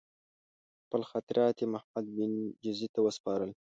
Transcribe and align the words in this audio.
خپل 0.83 1.01
خاطرات 1.11 1.55
یې 1.61 1.67
محمدبن 1.73 2.31
جزي 2.63 2.87
ته 2.93 2.99
وسپارل. 3.05 3.51